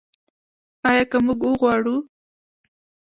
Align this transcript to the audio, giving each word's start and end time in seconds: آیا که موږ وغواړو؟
آیا 0.89 1.03
که 1.11 1.17
موږ 1.25 1.39
وغواړو؟ 1.45 1.95